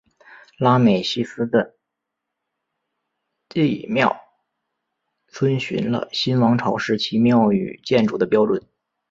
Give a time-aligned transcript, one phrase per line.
[0.57, 1.75] 拉美西斯的
[3.49, 4.19] 祭庙
[5.27, 8.67] 遵循了新王朝时期庙与建筑的标准。